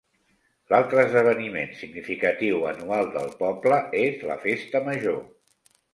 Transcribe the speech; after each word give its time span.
L'altre 0.73 1.01
esdeveniment 1.07 1.75
significatiu 1.81 2.65
anual 2.71 3.11
del 3.19 3.29
poble 3.43 3.79
és 4.07 4.25
la 4.31 4.39
festa 4.47 4.83
major. 4.89 5.25